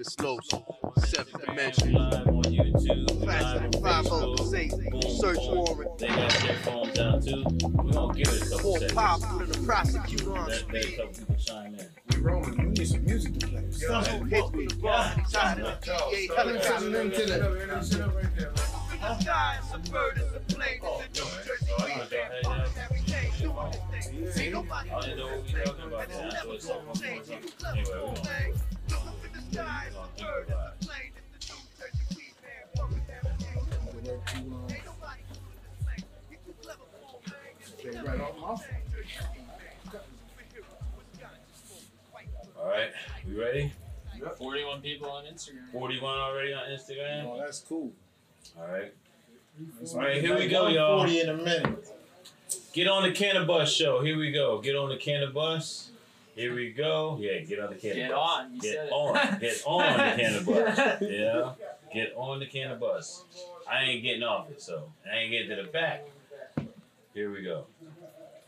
[0.00, 0.62] explosive.
[0.98, 1.92] Seventh dimension.
[1.94, 3.24] Live on YouTube.
[3.26, 4.50] Fast live on like 5 Facebook.
[4.50, 5.98] say, Boom, search warrant.
[5.98, 7.44] They got their phones out too.
[7.68, 8.92] We're gonna give it a couple More seconds.
[8.94, 10.96] powerful than the prosecutor on Let, let a speed.
[10.96, 11.88] couple people in.
[12.10, 12.56] We rolling.
[12.58, 13.70] We need some music to play.
[13.70, 16.88] Some who hit with the bar, inside of the DA helicopter.
[16.90, 17.84] Listen to that.
[17.84, 18.52] Sit up right there.
[19.00, 21.46] The sky is a bird, it's a plane, Oh, it's a New alright.
[21.46, 22.30] Jersey I weed thought man.
[22.42, 24.44] y'all had Every day, doing this thing.
[24.44, 26.08] Ain't nobody I didn't know what we were talking about.
[26.08, 26.18] That's man.
[26.18, 27.26] I never thought it's gonna something change.
[27.26, 27.42] something.
[27.44, 28.18] You Anyway, clever we fool, don't.
[28.18, 28.18] man.
[28.18, 28.18] Look in the sky, it's a bird, it's a plane, it's the New Jersey weed
[28.18, 28.18] man.
[28.18, 28.18] Fucking every day.
[28.18, 28.67] Go right to, Ain't nobody doing this thing.
[42.56, 42.90] All right,
[43.26, 43.72] we ready?
[44.38, 45.70] 41 people on Instagram.
[45.72, 47.24] 41 already on Instagram.
[47.26, 47.90] Oh, that's cool.
[48.58, 48.92] All right.
[49.92, 50.98] All right, here we go, y'all.
[51.00, 51.88] 40 in a minute.
[52.72, 54.02] Get on the Cannabus show.
[54.02, 54.60] Here we go.
[54.60, 55.90] Get on the Cannabus.
[56.38, 57.18] Here we go.
[57.20, 57.96] Yeah, get on the Cannabus.
[58.08, 58.54] Get on.
[58.54, 59.16] You Get said on.
[59.16, 59.40] it.
[59.40, 61.00] Get on the Cannabus.
[61.10, 61.52] Yeah.
[61.92, 63.24] Get on the Cannabus.
[63.68, 66.04] I ain't getting off it, so I ain't getting to the back.
[67.14, 67.64] Here we go.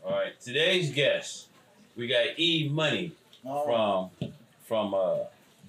[0.05, 0.39] All right.
[0.39, 1.47] Today's guest,
[1.97, 3.11] we got E Money
[3.45, 4.31] Oh, from
[4.65, 5.17] from uh,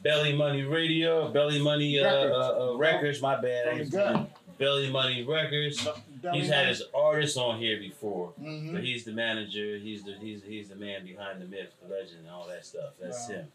[0.03, 2.35] Belly Money Radio, Belly Money uh, Records.
[2.37, 3.23] uh, uh, Records.
[3.23, 3.69] My bad.
[3.69, 4.31] From the gut.
[4.59, 5.89] Belly Money Records.
[6.31, 8.29] He's had his artists on here before.
[8.39, 9.79] hmm But he's the manager.
[9.79, 12.95] He's the he's he's the man behind the myth, the legend, and all that stuff.
[13.01, 13.35] That's Wow.
[13.37, 13.53] him.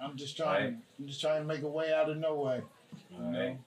[0.00, 0.82] I'm just trying.
[0.98, 2.62] I'm just trying to make a way out of no way.
[3.16, 3.58] All right.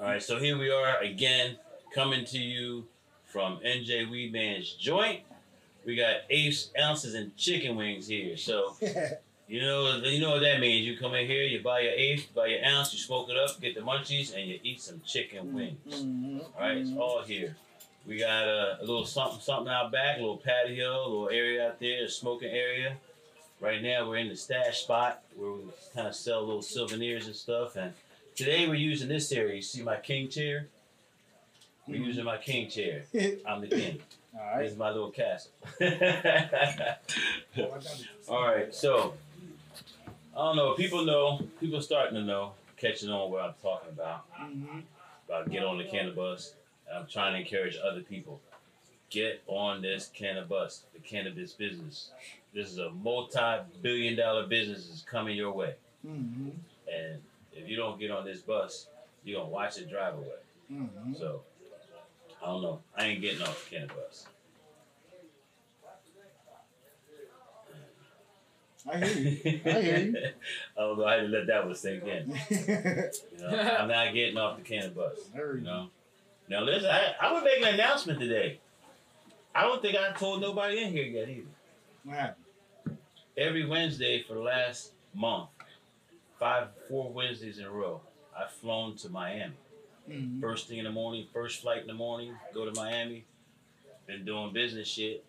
[0.00, 0.22] All right.
[0.22, 1.58] So here we are again,
[1.92, 2.86] coming to you
[3.24, 5.20] from NJ Weedman's joint.
[5.84, 8.36] We got eight ounces and chicken wings here.
[8.36, 8.76] So
[9.48, 10.86] you know you know what that means.
[10.86, 13.60] You come in here, you buy your eighth, buy your ounce, you smoke it up,
[13.60, 15.78] get the munchies, and you eat some chicken wings.
[16.02, 16.40] Mhm.
[16.40, 17.56] All right, it's all here.
[18.06, 21.68] We got a, a little something, something out back, a little patio, a little area
[21.68, 22.96] out there, a smoking area.
[23.60, 25.60] Right now, we're in the stash spot where we
[25.94, 27.76] kind of sell little souvenirs and stuff.
[27.76, 27.94] And
[28.34, 29.54] today, we're using this area.
[29.54, 30.68] You see my king chair?
[31.88, 32.06] We're Mhm.
[32.06, 33.04] using my king chair.
[33.46, 34.02] I'm the king.
[34.38, 35.52] All This is my little castle.
[38.28, 39.14] All right, so
[40.34, 40.74] I don't know.
[40.74, 41.46] People know.
[41.60, 44.82] People starting to know, catching on what I'm talking about Mhm.
[45.28, 46.54] about get on the cannabus.
[46.92, 48.40] I'm trying to encourage other people.
[49.10, 52.10] Get on this cannabis, the cannabis business.
[52.52, 55.76] This is a multi-billion dollar business is coming your way.
[56.04, 56.56] Mhm.
[56.92, 58.88] And if you don't get on this bus,
[59.22, 60.40] you're gonna watch it drive away.
[60.70, 61.16] Mhm.
[61.16, 61.44] So
[62.42, 62.82] I don't know.
[62.96, 64.26] I ain't getting off the cannabus.
[68.90, 69.60] I hear you.
[69.64, 70.16] I hear you.
[70.76, 72.38] Although I don't had to let that one sink in.
[73.38, 75.18] You know, I'm not getting off the cannabus.
[75.34, 75.70] There You you go.
[75.70, 75.88] know.
[76.48, 78.60] Now listen, I, I would make an announcement today.
[79.54, 81.46] I don't think I told nobody in here yet either.
[82.04, 82.98] What happened?
[83.36, 85.48] Every Wednesday for the last month,
[86.38, 88.00] five, four Wednesdays in a row,
[88.38, 89.54] I've flown to Miami.
[90.10, 90.40] Mhm.
[90.40, 93.24] First thing in the morning, first flight in the morning, go to Miami.
[94.06, 95.24] Been doing business shit.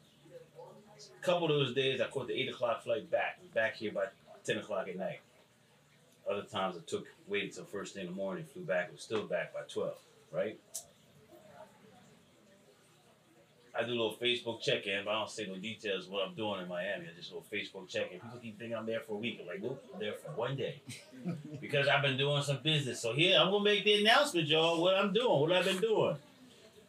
[1.22, 3.40] A couple of those days, I caught the eight o'clock flight back.
[3.56, 4.06] Back here by
[4.44, 5.22] ten o'clock at night.
[6.30, 9.24] Other times, I took waited till first thing in the morning, flew back, was still
[9.24, 9.98] back by twelve.
[10.32, 10.60] Right.
[13.78, 16.34] I do a little Facebook check-in, but I don't say no details of what I'm
[16.34, 17.08] doing in Miami.
[17.12, 18.20] I just a little Facebook check-in.
[18.22, 19.40] People keep thinking I'm there for a week.
[19.42, 20.82] I'm like, nope, I'm there for one day
[21.62, 23.02] because I've been doing some business.
[23.02, 24.82] So here, I'm gonna make the announcement, y'all.
[24.82, 26.16] What I'm doing, what I've been doing.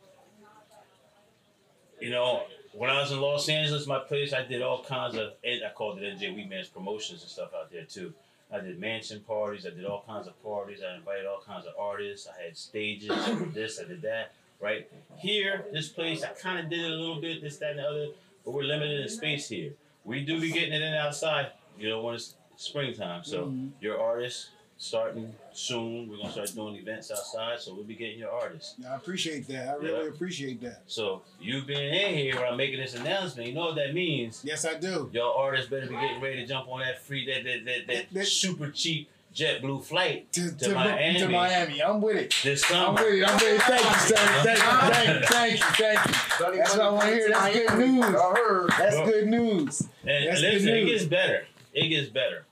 [2.00, 2.44] you know,
[2.74, 6.00] when I was in Los Angeles, my place, I did all kinds of, I called
[6.00, 8.14] it NJ Weedman's promotions and stuff out there too.
[8.52, 9.66] I did mansion parties.
[9.66, 10.82] I did all kinds of parties.
[10.88, 12.28] I invited all kinds of artists.
[12.28, 13.10] I had stages.
[13.10, 13.80] I did this.
[13.80, 14.34] I did that.
[14.62, 17.80] Right here, this place, I kind of did it a little bit, this, that, and
[17.80, 18.08] the other,
[18.44, 19.74] but we're limited in space here.
[20.06, 23.24] We do be getting it in outside, you know, when it's springtime.
[23.24, 23.72] So Mhm.
[23.82, 26.10] your artists starting soon.
[26.10, 28.76] We're gonna start doing events outside, so we'll be getting your artists.
[28.78, 29.70] Yeah, I appreciate that.
[29.70, 30.82] I really appreciate that.
[30.86, 34.42] So you being in here when I'm making this announcement, you know what that means.
[34.44, 35.10] Yes, I do.
[35.14, 38.14] Your artists better be getting ready to jump on that free that that that, that,
[38.14, 41.84] That- super cheap JetBlue flight To, to, to, Miami, to Miami.
[41.84, 42.36] I'm with it.
[42.42, 43.28] this I'm with it.
[43.28, 43.62] I'm with it.
[43.64, 44.16] Thank you, sir.
[44.44, 44.88] Thank you.
[44.88, 45.26] Thank you.
[45.28, 45.66] Thank you.
[45.66, 46.58] Thank you.
[46.58, 47.30] That's what I want to hear.
[47.30, 48.06] That's good news.
[48.06, 48.70] I heard.
[48.78, 49.82] That's good news.
[50.08, 51.48] And That's good listen, it gets better.
[51.74, 52.46] It gets better.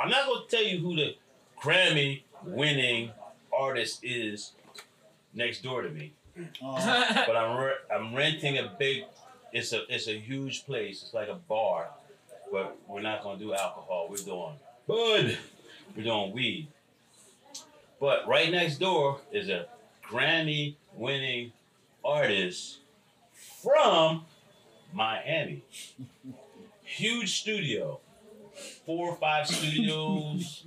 [0.00, 1.14] I'm not gonna tell you who the
[1.62, 3.10] Grammy winning
[3.58, 4.52] artist is
[5.34, 6.12] next door to me,
[6.62, 9.04] Uh, but I'm re- I'm renting a big.
[9.52, 11.02] It's a it's a huge place.
[11.02, 11.88] It's like a bar,
[12.52, 14.08] but we're not gonna do alcohol.
[14.10, 15.38] We're doing bud.
[15.96, 16.68] We're doing weed.
[18.00, 19.66] But right next door is a
[20.08, 21.52] Grammy winning
[22.04, 22.78] artist
[23.62, 24.24] from
[24.92, 25.62] Miami.
[26.84, 28.00] Huge studio.
[28.86, 30.64] Four or five studios.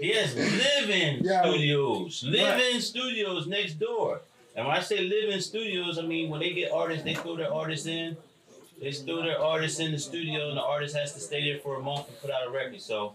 [0.00, 1.42] He has live-in Yeah.
[1.42, 2.22] studios.
[2.24, 4.22] Live-in studios next door.
[4.54, 7.52] And when I say live-in studios, I mean when they get artists, they throw their
[7.52, 8.16] artists in.
[8.80, 11.76] They throw their artists in the studio, and the artist has to stay there for
[11.76, 12.80] a month and put out a record.
[12.80, 13.12] So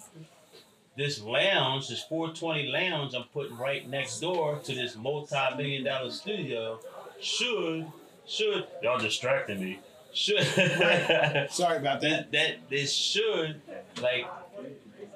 [0.96, 6.80] this lounge, this 420 lounge, I'm putting right next door to this multi-million dollar studio.
[7.20, 7.88] Should
[8.26, 9.80] should y'all distracting me?
[10.14, 10.46] Should
[11.52, 12.02] sorry about that.
[12.02, 13.62] that that this should
[14.02, 14.26] like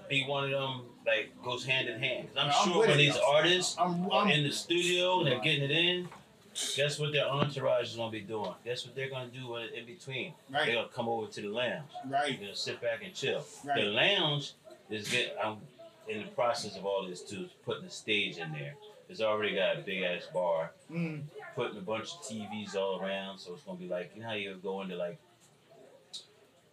[0.09, 2.27] be one of them like goes hand in hand.
[2.35, 5.71] I'm, I'm sure when these artists I'm, are in the studio and they're getting it
[5.71, 6.09] in,
[6.75, 8.53] guess what their entourage is gonna be doing?
[8.65, 10.33] Guess what they're gonna do in in between?
[10.49, 11.89] They're gonna come over to the lounge.
[12.09, 12.31] Right.
[12.31, 13.45] You're gonna sit back and chill.
[13.63, 14.53] The lounge
[14.89, 15.35] is get.
[15.43, 15.57] I'm
[16.07, 18.75] in the process of all this too, putting the stage in there.
[19.09, 21.23] It's already got a big ass bar, Mm,
[21.55, 24.33] putting a bunch of TVs all around, so it's gonna be like you know how
[24.35, 25.17] you go into like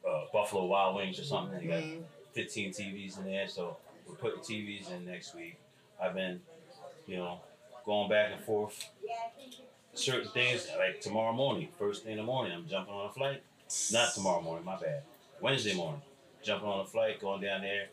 [0.09, 1.63] uh, Buffalo Wild Wings or something.
[1.63, 2.03] You got mm,
[2.33, 3.77] 15 TVs in there, so
[4.09, 5.57] we're putting TVs in next week.
[6.03, 6.41] I've been,
[7.07, 7.41] you know,
[7.87, 8.91] going back and forth.
[9.95, 13.43] Certain things like tomorrow morning, first thing in the morning, I'm jumping on a flight.
[13.93, 15.03] Not tomorrow morning, my bad.
[15.41, 16.03] Wednesday morning,
[16.43, 17.87] jumping on a flight, going down there,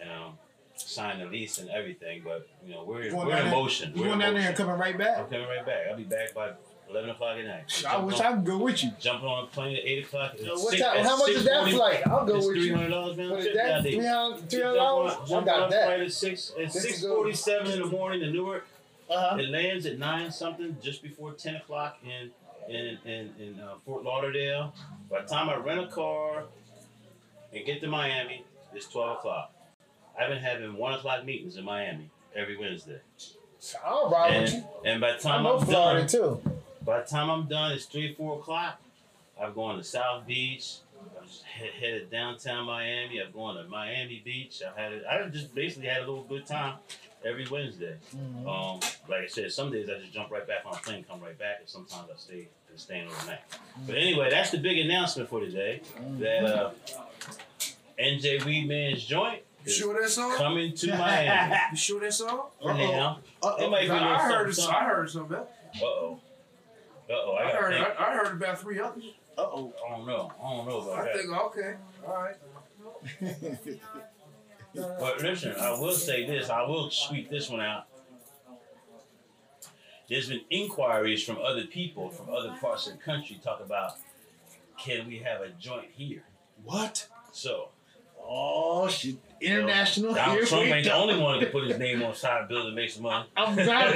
[0.00, 0.38] and um,
[0.76, 2.22] sign the lease and everything.
[2.24, 3.92] But you know, we're we're in motion.
[3.94, 5.18] You We're going down there and coming right back?
[5.18, 5.86] I'm coming right back.
[5.90, 6.52] I'll be back by
[6.90, 7.84] 11 o'clock at night.
[7.88, 8.90] I wish I could go with you.
[8.98, 10.32] jumping on a plane at 8 o'clock.
[10.38, 12.06] So It's what six- time, at how much is that flight?
[12.06, 12.74] I'll go with you.
[12.74, 13.30] hundred dollars man.
[13.30, 13.68] What is Trip that?
[13.68, 13.92] down there.
[13.92, 15.12] Three hundred three hundred Jump dollars?
[15.12, 15.84] I jump got on a that.
[15.86, 17.14] flight at six at This is six good.
[17.14, 18.66] forty seven in the morning to Newark.
[19.08, 19.36] Uh-huh.
[19.38, 22.30] It lands at nine something, just before ten o'clock in
[22.72, 24.72] in in, in uh, Fort Lauderdale.
[25.10, 26.44] By the time I rent a car
[27.52, 28.44] and get to Miami,
[28.74, 29.52] it's twelve o'clock.
[30.18, 33.00] I've been having one o'clock meetings in Miami every Wednesday,
[33.84, 34.68] I'll ride with and you.
[34.90, 36.42] and by the time I'm Florida done, too.
[36.84, 38.80] by the time I'm done, it's three four o'clock.
[39.40, 40.76] I've gone to South Beach.
[41.18, 43.20] I've just headed downtown Miami.
[43.22, 44.62] I've gone to Miami Beach.
[44.76, 46.74] I had I just basically had a little good time
[47.24, 47.96] every Wednesday.
[48.14, 48.46] Mhm.
[48.46, 51.20] Um, like I said, some days I just jump right back on a plane, come
[51.20, 53.40] right back, and sometimes I stay and staying overnight.
[53.86, 55.80] But anyway, that's the big announcement for today.
[56.18, 56.70] That uh,
[57.98, 60.36] NJ Weedman's joint You is sure that's all?
[60.36, 62.52] coming to Miami You sure that's all?
[62.62, 63.20] for now.
[63.42, 63.64] Uh-oh.
[63.64, 65.36] It might be a little I heard, something, I heard something.
[65.36, 65.44] Uh
[65.82, 66.20] oh.
[67.08, 67.32] Uh oh.
[67.32, 67.74] I I heard.
[67.74, 69.04] I, I heard about three others.
[69.36, 69.74] Uh oh.
[69.86, 70.32] I don't know.
[70.42, 71.10] I don't know about I that.
[71.10, 71.74] I think, okay,
[72.06, 72.36] all right.
[74.72, 76.48] But listen, I will say this.
[76.48, 77.86] I will sweep this one out.
[80.08, 83.94] There's been inquiries from other people from other parts of the country talk about
[84.78, 86.22] can we have a joint here?
[86.64, 87.08] what?
[87.32, 87.70] So
[88.22, 89.16] Oh shit!
[89.40, 90.14] International.
[90.14, 92.64] Donald here Trump we ain't the only one to put his name on side bill
[92.64, 93.26] to make some money.
[93.36, 93.94] I'm glad.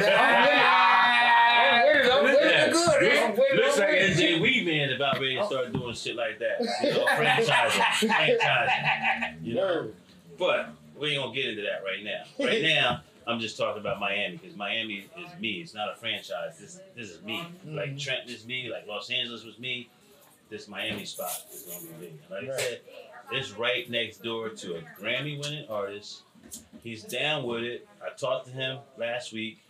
[2.10, 2.64] I'm with it.
[2.64, 2.78] I'm with.
[2.78, 3.22] I'm with it.
[3.22, 3.54] I'm with.
[3.54, 4.40] Looks like with it.
[4.40, 6.60] NJ Weedman's about ready to start doing shit like that.
[6.82, 9.42] You know, franchising, franchising.
[9.44, 9.90] You know,
[10.38, 12.24] but we ain't gonna get into that right now.
[12.44, 15.60] Right now, I'm just talking about Miami because Miami is me.
[15.60, 16.58] It's not a franchise.
[16.58, 17.44] This this is me.
[17.66, 18.00] Like Mhm.
[18.02, 18.68] Trenton is me.
[18.70, 19.88] Like Los Angeles was me.
[20.50, 22.12] This Miami spot is gonna be me.
[22.30, 22.80] Like I said,
[23.32, 26.22] it's right next door to a Grammy-winning artist.
[26.82, 27.88] He's down with it.
[28.04, 29.60] I talked to him last week.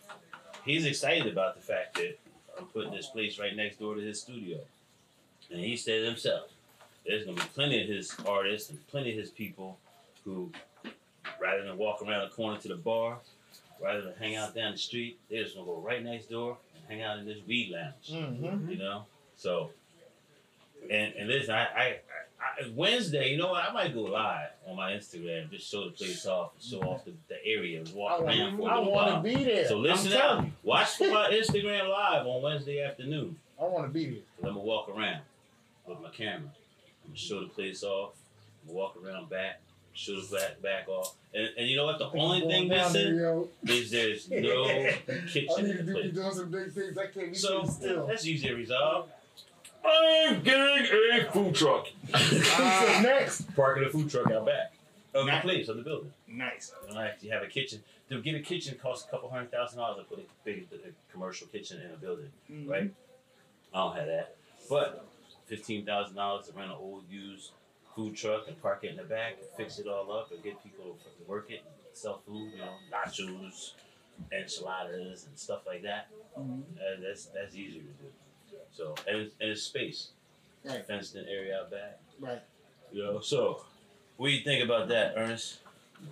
[0.64, 2.18] He's excited about the fact that
[2.58, 4.58] I'm putting this place right next door to his studio.
[5.50, 6.50] And he said himself,
[7.06, 9.78] there's gonna be plenty of his artists and plenty of his people
[10.24, 10.50] who,
[11.40, 13.18] rather than walk around the corner to the bar,
[13.82, 16.84] rather than hang out down the street, they're just gonna go right next door and
[16.88, 18.10] hang out in this weed lounge.
[18.10, 18.70] Mhm.
[18.70, 19.04] You know?
[19.36, 19.70] So
[20.90, 22.00] and and listen, I I,
[22.44, 23.64] I I, Wednesday, you know what?
[23.68, 27.04] I might go live on my Instagram, just show the place off, and show off
[27.04, 29.68] the, the area, and I walk oh, around for a want, I to be there.
[29.68, 30.44] So listen out.
[30.44, 30.52] you.
[30.62, 33.36] Watch for my Instagram live on Wednesday afternoon.
[33.60, 34.18] I want to be there.
[34.42, 35.20] I'm gonna walk around
[35.86, 36.48] with my camera.
[37.04, 38.12] I'm gonna show the place off.
[38.62, 39.60] I'm gonna walk around back,
[39.92, 41.14] show the back back off.
[41.34, 41.98] And, and you know what?
[41.98, 43.48] The only thing there, missing yo.
[43.66, 44.98] is there's no I
[45.28, 46.14] kitchen need in to the be place.
[46.14, 46.98] doing some big things.
[46.98, 48.06] I can't be So still.
[48.06, 49.08] that's easy to resolve.
[49.84, 50.86] I'm getting
[51.26, 51.88] a food truck.
[52.14, 53.54] so next.
[53.54, 54.72] Parking a food truck out back
[55.14, 55.42] of the Nice.
[55.42, 56.12] place of the building.
[56.26, 56.72] Nice.
[56.88, 57.82] You don't actually have a kitchen.
[58.10, 61.12] To get a kitchen costs a couple hundred thousand dollars to put a big a
[61.12, 62.68] commercial kitchen in a building, Mhm.
[62.68, 62.90] right?
[63.72, 64.36] I don't have that.
[64.68, 65.06] But
[65.46, 67.52] fifteen thousand dollars to rent an old used
[67.94, 70.62] food truck and park it in the back and fix it all up and get
[70.62, 73.72] people to work it and sell food, you know, nachos,
[74.32, 76.08] enchiladas and stuff like that.
[76.38, 76.62] Mhm.
[76.76, 78.12] Uh, that's that's easier to do.
[78.76, 80.08] So and it's, and it's space,
[80.64, 80.86] Right.
[80.86, 81.98] fenced in area out back.
[82.20, 82.40] Right.
[82.92, 83.64] You know, so
[84.16, 85.58] what do you think about that, Ernest?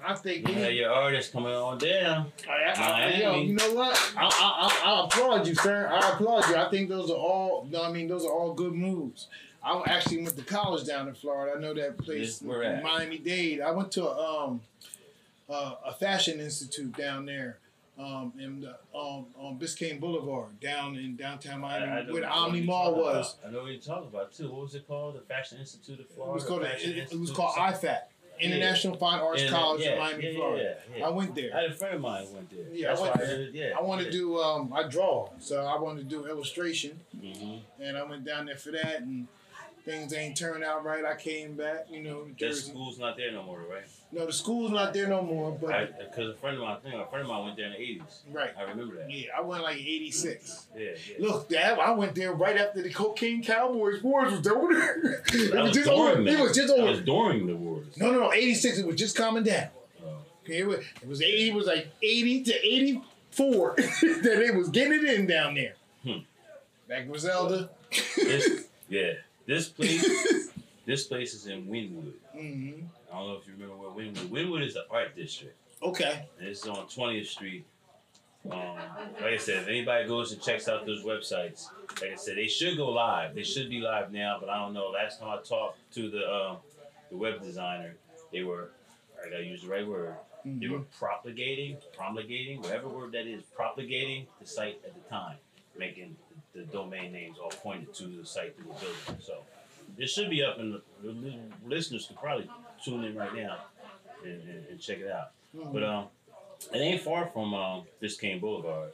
[0.04, 0.48] I think.
[0.48, 2.32] You have your artist coming on down.
[2.48, 3.46] I, I, yo, Miami.
[3.46, 4.12] you know what?
[4.16, 5.88] I, I, I, I applaud you, sir.
[5.92, 6.56] I applaud you.
[6.56, 7.66] I think those are all.
[7.70, 9.28] no, I mean, those are all good moves.
[9.62, 11.56] I actually went to college down in Florida.
[11.56, 12.82] I know that place, Yes, where at?
[12.82, 13.60] Miami Dade.
[13.60, 14.60] I went to a, um,
[15.48, 17.58] uh, a fashion institute down there,
[17.98, 22.62] um, in the, um, on Biscayne Boulevard, down in downtown Miami, know where the Omni
[22.62, 23.34] Mall was.
[23.38, 23.48] about.
[23.48, 24.50] I know what you're talking about too.
[24.50, 25.16] What was it called?
[25.16, 26.62] The Fashion Institute of It was called.
[26.62, 27.54] It, it was called?
[27.56, 27.98] IFAC,
[28.40, 30.76] International Fine Arts Yeah, College yeah, in Miami, yeah, yeah, Florida.
[30.90, 31.06] Yeah, yeah.
[31.06, 31.50] I went there.
[31.56, 32.64] I had a friend of mine went there.
[32.72, 33.36] Yeah, I That's went why there.
[33.38, 33.72] did- yeah.
[33.78, 34.38] I want to do.
[34.38, 38.56] Um, I draw, so I wanted to do illustration, hmm and I went down there
[38.56, 39.28] for that, and
[39.84, 41.04] things ain't turned out right.
[41.04, 43.82] I came back, you know, The school's not there no more, right?
[44.12, 46.94] No, the school's not there no more, but Because a friend of mine, I think
[47.02, 48.20] a friend of mine went there in the '80s.
[48.32, 48.50] right.
[48.58, 49.10] I remember that.
[49.10, 50.66] Yeah, I went like '86.
[50.76, 51.14] Yeah, yeah.
[51.18, 55.22] Look, Dad, I went there right after the Cocaine Cowboys Wars was over there.
[55.32, 56.28] it was was just during over.
[56.28, 56.90] It was just That over.
[56.90, 57.86] was during the wars.
[57.96, 58.32] No, no, no.
[58.32, 58.78] '86.
[58.78, 59.68] It was just calming down.
[60.04, 60.08] Oh.
[60.44, 61.48] Okay, it was, it was 80.
[61.48, 65.74] It was like 80 to 84 that it was getting it in down there.
[66.04, 66.18] Hmm.
[66.88, 67.70] Back Griselda.
[68.16, 69.12] This, yeah,
[69.46, 70.50] this place,
[70.86, 72.12] this place is in Wynwood.
[72.32, 72.70] hmm
[73.12, 74.28] I don't know if you remember where Wynwood.
[74.28, 75.56] Wynwood is the art district.
[75.82, 76.26] Okay.
[76.38, 77.64] And it's on 20th Street.
[78.50, 78.76] Um,
[79.20, 81.66] like I said, if anybody goes and checks out those websites,
[82.00, 83.34] like I said, they should go live.
[83.36, 84.88] They should be live now, but I don't know.
[84.88, 86.56] Last time I talked to the um,
[87.10, 87.94] the web designer,
[88.32, 88.70] they were,
[89.24, 94.26] I gotta use the right word, they were propagating, promulgating, whatever word that is, propagating
[94.40, 95.36] the site at the time,
[95.78, 96.16] making
[96.54, 99.22] the, domain names all pointed to the site through the building.
[99.24, 99.38] So
[99.98, 101.34] it should be up, and the, the
[101.66, 102.48] listeners could probably
[102.84, 103.56] tune in right now
[104.24, 105.30] and, and, and check it out.
[105.56, 105.72] Mhm.
[105.72, 106.06] But um,
[106.72, 108.92] it ain't far from um Biscayne Boulevard.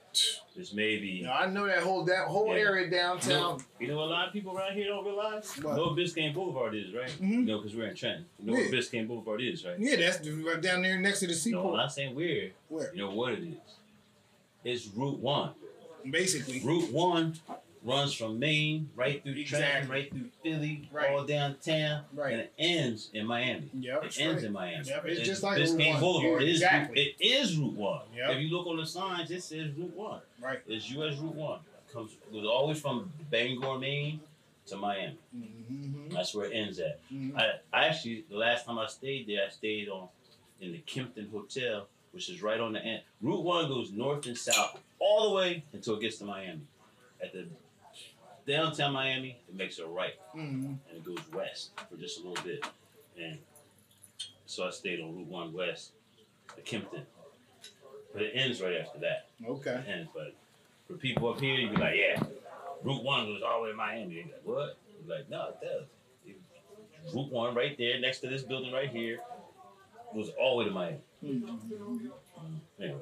[0.57, 2.63] It's maybe Now, I know that whole that whole Yeah.
[2.63, 3.61] area downtown.
[3.79, 5.53] you know what a lot of people around here don't realize.
[5.59, 5.71] What?
[5.73, 7.11] You know what Biscayne Boulevard is, right?
[7.11, 7.31] Mhm.
[7.31, 8.27] You know, because we're in Trenton.
[8.41, 8.79] You know what Yeah.
[8.79, 9.79] Biscayne Boulevard is, right?
[9.79, 12.53] Yeah, that's right down there next to the No, I'm not saying we're.
[12.69, 12.91] Where?
[12.95, 13.57] You know what it is?
[14.65, 15.53] It's Route One.
[16.09, 16.61] Basically.
[16.61, 17.35] Route One
[17.85, 21.11] runs from Maine right through Trenton, right through Philly, Right.
[21.11, 22.33] all downtown, Right.
[22.33, 23.71] and it ends in Miami.
[23.73, 24.05] Yep.
[24.05, 24.85] It ends in Miami.
[24.85, 26.01] Yep, it's It's just like Route One.
[26.01, 26.43] Boulevard.
[26.43, 27.01] Yeah, exactly.
[27.01, 28.03] It is Route One.
[28.17, 28.31] Yep.
[28.31, 30.21] If you look on the signs, it says Route One.
[30.41, 30.61] Right.
[30.67, 31.17] It's U.S.
[31.19, 31.61] Route One.
[31.93, 34.21] Comes it was always from Bangor, Maine,
[34.67, 35.17] to Miami.
[35.35, 36.11] Mm-hmm.
[36.15, 37.01] That's where it ends at.
[37.11, 37.35] Mhm.
[37.39, 40.09] I, I actually the last time I stayed there, I stayed on
[40.61, 43.03] in the Kimpton Hotel, which is right on the end.
[43.23, 46.61] Route One goes north and south all the way until it gets to Miami.
[47.23, 47.47] At the
[48.47, 52.45] downtown Miami, it makes a right hmm and it goes west for just a little
[52.45, 52.65] bit.
[53.21, 53.39] And
[54.47, 55.93] so I stayed on Route One West,
[56.57, 57.03] the Kimpton.
[58.13, 59.29] But it ends right after that.
[59.47, 59.71] Okay.
[59.71, 60.09] It ends.
[60.15, 60.35] But
[60.87, 62.23] for people up here, you'd be like, yeah,
[62.83, 64.15] Route One goes all the way to Miami.
[64.15, 64.79] You're like, what?
[65.07, 65.85] You're like, no, it does.
[66.27, 69.19] It- Route One right there, next to this building right here,
[70.15, 70.99] goes all the way to Miami.
[71.25, 72.11] Mhm.
[72.81, 73.01] Anyway,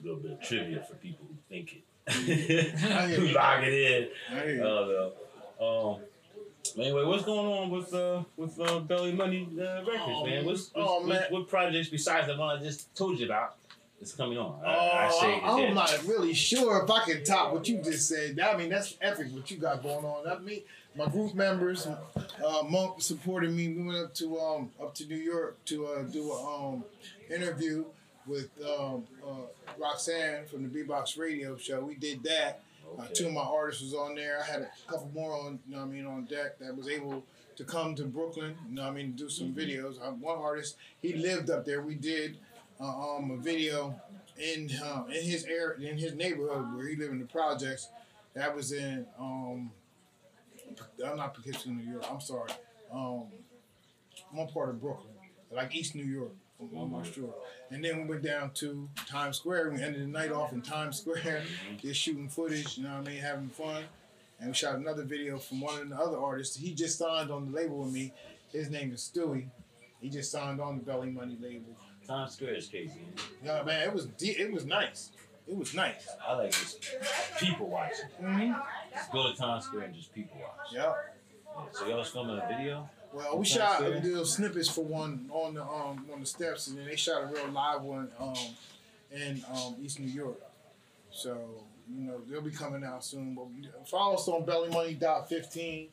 [0.00, 2.74] a little bit of trivia for people who think it.
[2.84, 3.28] I you.
[3.32, 4.08] Lock it in.
[4.36, 4.58] I.
[4.64, 5.12] Oh
[5.60, 5.96] no.
[5.96, 6.00] Um.
[6.78, 10.44] Anyway, what's going on with uh with uh, Belly Money uh, Records, Oh, man?
[10.44, 11.22] What's, what's, oh, what- man.
[11.30, 13.56] What, projects besides the one I just told you about
[14.00, 14.60] is coming on?
[14.64, 17.82] Oh, I, I say it, I'm not really sure if I can top what you
[17.82, 18.38] just said.
[18.40, 20.24] I mean, that's epic what you got going on.
[20.24, 20.64] That me,
[20.96, 23.68] my group members, uh, Monk supported me.
[23.74, 26.84] We went up to um up to New York to uh, do a um
[27.30, 27.84] interview
[28.30, 29.46] with um, uh,
[29.78, 31.80] Roxanne from the B-Box Radio Show.
[31.80, 32.62] We did that.
[32.98, 34.40] Uh, two of my artists was on there.
[34.40, 36.88] I had a couple more on, you know what I mean, on deck that was
[36.88, 37.24] able
[37.56, 39.60] to come to Brooklyn, you know what I mean, do some Mm-hmm.
[39.60, 40.00] videos.
[40.00, 41.82] Uh, one artist, he lived up there.
[41.82, 42.38] We did
[42.80, 43.94] uh, um, a video
[44.38, 47.88] in uh, in his area, in his neighborhood where he lived in the projects.
[48.34, 49.70] That was in um,
[51.04, 52.04] I'm not Poughkeepsie, New York.
[52.10, 52.50] I'm sorry.
[52.92, 53.24] um,
[54.32, 55.12] one part of Brooklyn,
[55.52, 57.34] like East New York, I'm almost sure.
[57.70, 59.70] And then we went down to Times Square.
[59.70, 61.44] We ended the night off in Times Square,
[61.80, 62.76] just shooting footage.
[62.76, 63.84] You know what I mean, having fun.
[64.38, 66.56] And we shot another video from one of the other artists.
[66.56, 68.12] He just signed on the label with me.
[68.52, 69.48] His name is Stewie.
[70.00, 71.76] He just signed on the Belly Money label.
[72.06, 73.00] Times Square is crazy.
[73.44, 75.10] Yeah, man, it was it was nice.
[75.46, 76.08] It was nice.
[76.26, 76.94] I like just
[77.38, 78.06] people watching.
[78.22, 78.52] Mm-hmm.
[78.94, 80.72] Just go to Times Square and just people watch.
[80.72, 80.92] Yeah.
[81.56, 82.88] Yeah, So y'all was filming a video?
[83.12, 84.00] Well, we shot Square?
[84.02, 87.26] little snippets for one on the um on the steps, and then they shot a
[87.26, 88.34] real live one um
[89.10, 90.40] in um East New York.
[91.10, 91.36] So
[91.88, 93.34] you know they'll be coming out soon.
[93.34, 95.88] But follow us on Belly Money dot fifteen.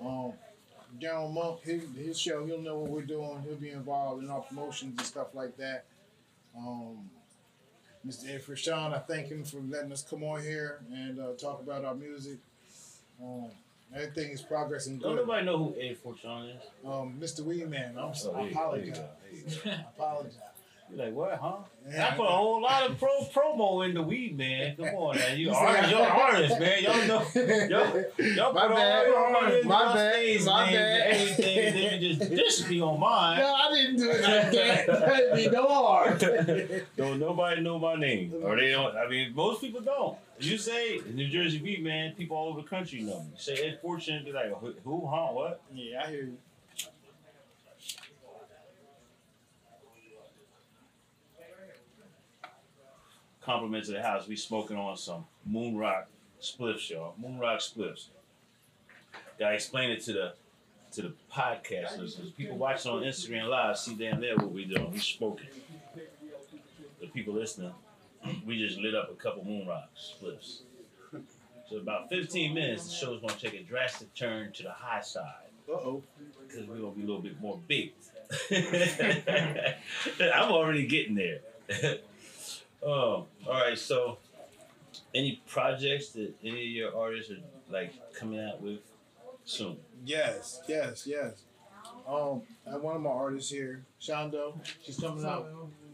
[0.00, 0.32] Um,
[1.00, 3.42] Daryl Monk, his, his show, he'll know what we're doing.
[3.46, 5.84] He'll be involved in our promotions and stuff like that.
[6.56, 7.10] Um,
[8.06, 8.28] Mr.
[8.28, 11.94] Ed I thank him for letting us come on here and uh, talk about our
[11.94, 12.38] music.
[13.22, 13.50] Um,
[13.94, 15.26] everything is progressing Don't good.
[15.26, 16.62] nobody know who Ed Forchion is?
[16.84, 17.40] Um, Mr.
[17.40, 18.36] Weedman, I'm Oh, sorry.
[18.36, 18.98] I you go, there you apologize.
[18.98, 19.70] go, there you go.
[19.70, 20.34] I apologize.
[20.90, 21.56] You're like, what, huh?
[21.90, 22.08] Yeah.
[22.08, 24.76] I put a whole lot of pro promo in the weed, man.
[24.76, 25.38] Come on, man.
[25.38, 26.82] You are artists, man.
[26.82, 27.22] Y'all know.
[27.34, 28.04] Y'all,
[28.34, 28.98] y'all My put bad.
[28.98, 30.14] all your money into My my bad.
[30.14, 31.00] stage My names bad.
[31.00, 33.38] and everything, then you just dish me on mine.
[33.38, 34.86] No, I didn't do it like that.
[34.86, 36.18] That'd be no hard.
[36.96, 38.96] don't nobody know my name, or they don't.
[38.96, 40.16] I mean, most people don't.
[40.40, 42.14] You say New Jersey beat, man.
[42.14, 43.30] People all over the country know me.
[43.36, 45.60] Say Ed Forchion, be like, who, who, huh, what?
[45.74, 46.36] yeah, I hear you.
[53.48, 54.28] Compliment to the house.
[54.28, 56.06] We smoking on some Moon Rock
[56.38, 57.14] spliffs, y'all.
[57.16, 58.08] Moon Rock spliffs.
[59.38, 60.32] Gotta explain it to the
[60.92, 62.14] to the podcasters.
[62.18, 64.90] 'cause People watching on Instagram Live see damn there what we doing.
[64.90, 65.46] We smoking.
[67.00, 67.72] The people listening,
[68.44, 70.58] we just lit up a couple Moon Rock spliffs.
[71.70, 75.48] So about 15 minutes, the show's gonna take a drastic turn to the high side
[75.66, 76.02] Uh oh.
[76.46, 77.94] because we're gonna be a little bit more big.
[80.20, 81.40] I'm already getting there.
[82.82, 83.78] oh, all right.
[83.78, 84.18] So,
[85.14, 87.36] any projects that any of your artists are
[87.70, 88.80] like coming out with
[89.44, 89.76] soon?
[90.04, 91.42] Yes, yes, yes.
[92.08, 94.54] Um, I have one of my artists here, Shondo.
[94.82, 95.46] She's coming out.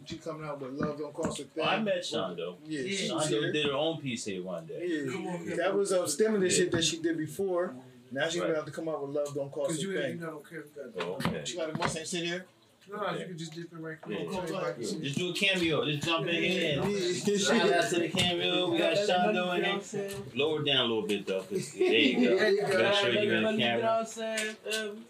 [0.07, 1.65] She's coming out with Love Don't Cost a Thing.
[1.65, 2.57] Oh, I met Shondo.
[2.67, 3.53] Yeah, she's Shondo here.
[3.53, 4.87] did her own piece here one day.
[4.87, 7.75] Yeah, that was a stimulus shit that she did before.
[8.13, 8.47] Now she's Right.
[8.49, 10.21] gonna have to come out with Love Don't Cost Cause a you ain't, you Thing.
[10.21, 11.41] know, don't care if you got Oh, okay.
[11.45, 12.45] She got a Mustang sit here.
[12.91, 14.19] No, you can just dip it right Yeah, quick.
[14.19, 14.41] Cool, cool.
[14.43, 15.01] Everybody can see.
[15.01, 15.85] Just do a cameo.
[15.87, 16.83] Just jump in here.
[16.87, 17.37] Yeah.
[17.39, 18.71] Shout out to the cameo.
[18.71, 20.11] We got Shondo in here.
[20.35, 21.41] Lower down a little bit though.
[21.43, 22.37] 'cause- There you go.
[22.37, 22.73] There you go.
[22.73, 23.83] Gotta show you in the You know camera.
[23.83, 24.57] what I'm saying?
[24.67, 25.05] Um,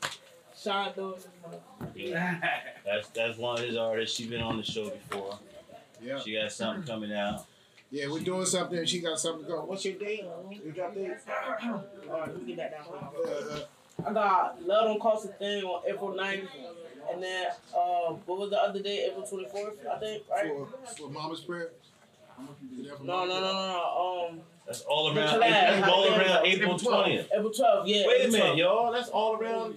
[0.57, 1.19] Shondo.
[2.85, 4.17] That's that's one of his artists.
[4.17, 5.39] She's been on the show before.
[6.03, 6.21] Yeah.
[6.21, 7.47] She got something coming out.
[7.91, 8.85] Yeah, we're doing something.
[8.87, 9.67] She got something going.
[9.69, 10.25] What's your date?
[10.51, 11.11] You got date?
[11.63, 13.63] Alright, let me get that down.
[14.07, 16.49] I got Love Don't Cost a Thing on April 9th.
[17.13, 19.07] And then, uh, what was the other day?
[19.11, 20.49] April 24th, I think, right?
[20.49, 21.71] for, for Mama's prayer.
[22.79, 24.29] Is that for No, no, no, no, no.
[24.31, 25.29] Um, That's all around.
[25.29, 25.41] collab.
[25.41, 26.47] That's all around.
[26.47, 27.29] April twentieth.
[27.33, 28.07] April 12th, yeah.
[28.07, 28.91] Wait a minute, y'all.
[28.91, 29.77] That's all around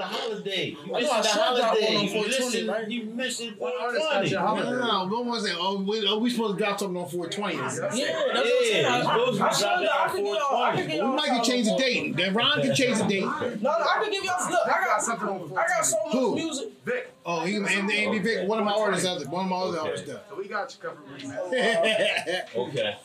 [0.00, 0.76] the holiday.
[0.84, 1.92] You I missed know the said that one holiday.
[1.92, 2.82] You 420, missed right?
[2.84, 2.90] it.
[2.90, 3.54] You missed it.
[3.58, 4.30] What on artist got 20.
[4.30, 5.16] your No, no, no.
[5.16, 5.54] What was it?
[5.58, 7.54] Oh, we, oh, we supposed to drop something on 420.
[7.54, 8.86] Yeah, that's what I'm Yeah, saying.
[8.86, 9.88] I, supposed to be I, I, showed dropping.
[9.88, 10.62] I on could give y'all.
[10.62, 12.16] I could give We might can change the date.
[12.16, 13.20] Then Ron can change the date.
[13.24, 14.50] No, no, I can give y'all.
[14.50, 16.34] Look, I got something on I got so much Who?
[16.34, 16.68] music.
[16.84, 19.80] Vic, Oh, he and Andy Vick, one of my artists, other one of my other
[19.80, 20.06] artists.
[20.08, 22.42] so we got you covered, man.
[22.56, 22.96] Okay.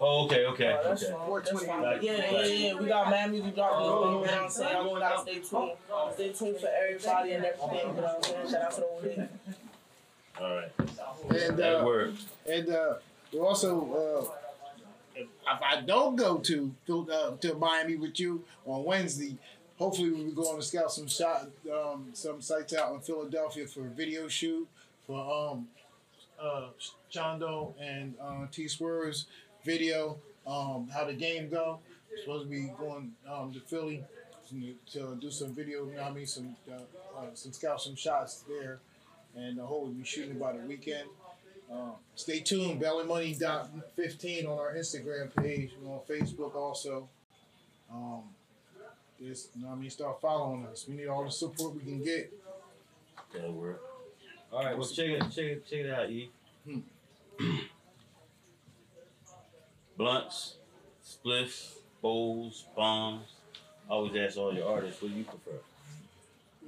[0.00, 1.12] Oh, okay, okay, Oh, that's okay.
[1.12, 1.26] fine.
[1.26, 2.06] 420.
[2.06, 2.74] Yeah, yeah, yeah.
[2.74, 3.84] We got mad music dropping.
[3.84, 4.72] You know what I'm saying?
[4.72, 5.72] Y'all gotta stay tuned.
[6.14, 7.78] Stay tuned for everybody and everything.
[7.78, 8.48] You know what I'm saying?
[8.50, 9.28] Shout out to the old lady.
[10.40, 10.72] All right.
[11.48, 12.10] and That uh,
[12.48, 12.94] and uh,
[13.32, 14.34] we also, uh,
[15.16, 19.36] if, if I don't go to Phil- uh, to Miami with you on Wednesday,
[19.80, 23.80] hopefully we'll be going to scout some shot um, some sites out in Philadelphia for
[23.80, 24.68] a video shoot
[25.08, 25.18] for
[25.50, 25.66] um
[26.40, 26.68] uh
[27.12, 29.26] Shondo and uh, T Swerve's
[29.68, 31.78] video um how the game go.
[32.22, 34.02] Supposed to be going um to Philly
[34.48, 35.86] to, to do some video.
[35.86, 36.74] You know what I mean some uh,
[37.18, 38.78] uh, some scout some shots there,
[39.36, 41.08] and uh, hopefully we be shooting by the weekend.
[41.70, 47.10] Um, stay tuned, bellymoney.15 on our Instagram page, We're on Facebook also.
[47.92, 48.22] Um,
[49.22, 50.86] just, you know what I mean, start following us.
[50.88, 52.32] We need all the support we can get.
[53.34, 53.82] That'll work.
[54.50, 54.78] All right.
[54.78, 56.30] Well, check it, check it, check it out, E.
[56.64, 56.78] Hmm.
[59.98, 60.54] Blunts,
[61.04, 63.26] spliffs, bowls, bombs.
[63.90, 65.58] I always ask all your artists, what do you prefer?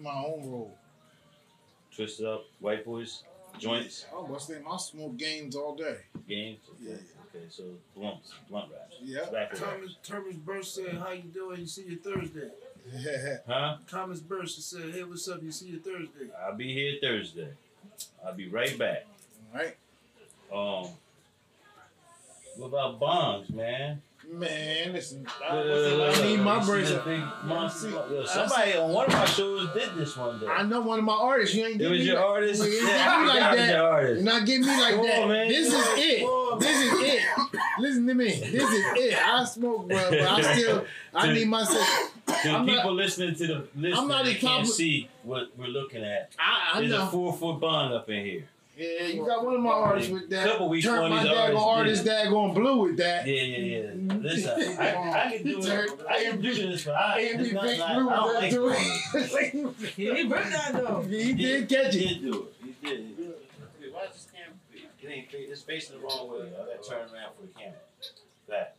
[0.02, 0.76] My own role.
[1.94, 3.22] Twisted up, white boys,
[3.58, 4.64] joints, Oh, what's the name?
[4.68, 5.98] I smoke games all day.
[6.28, 6.58] games.
[6.82, 6.94] Yeah.
[7.32, 7.62] Okay, so
[7.94, 8.96] blunts, blunt wraps.
[9.00, 9.26] Yeah.
[9.26, 9.56] Tobacco.
[9.56, 11.60] Thomas, Thomas Burst said, how you doing?
[11.60, 12.50] You see you Thursday.
[13.46, 13.76] Huh?
[13.88, 15.40] Thomas Burst said, "Hey, what's up?
[15.42, 17.50] You see you Thursday." I'll be here Thursday.
[18.24, 19.06] I'll be right back.
[19.54, 19.76] right,
[20.52, 20.90] Um,
[22.56, 24.02] what about bonds, man?
[24.32, 24.92] man.
[24.92, 26.88] Listen, I, Look, listen, I need my you see brace.
[26.90, 27.04] the up.
[27.04, 30.38] big I monster- see- Yo, I somebody on one of my shows did this one
[30.38, 30.46] day.
[30.46, 31.54] I know one of my artists.
[31.56, 32.62] You ain't It was me your like, artist.
[32.62, 33.68] Ain't Yeah, me like that.
[33.74, 34.22] your artist.
[34.22, 35.22] You're not getting me like Come that.
[35.22, 35.48] on, man.
[35.48, 36.22] This is it.
[36.22, 37.22] on, This is it.
[37.80, 38.26] Listen to me.
[38.28, 39.18] This is it.
[39.26, 42.12] I smoke, bro, but I still I need myself.
[42.26, 46.04] To I'm not- people listening to the listening, not they can't see what we're looking
[46.04, 46.30] at.
[46.38, 48.48] I, I There's a four foot bond up in here.
[48.76, 50.46] Yeah, you got one of my artists with that.
[50.46, 53.26] Couple weeks Turn one my of these daggone artists artist daggone blue with that.
[53.26, 54.14] Yeah, yeah, yeah.
[54.14, 56.00] Listen, I, I can do it.
[56.08, 58.40] I can do this, but I, And it's not, big not, blue I don't with
[58.40, 59.74] that too.
[59.74, 59.86] so.
[59.96, 61.02] He he ripped that though.
[61.02, 62.08] he did catch He it.
[62.08, 62.76] did do it.
[62.80, 63.34] He did.
[63.92, 64.54] Why is this camera?
[65.02, 65.26] It ain't.
[65.32, 66.46] It's facing the wrong way.
[66.46, 67.74] I gotta turn around for the camera.
[68.48, 68.76] That.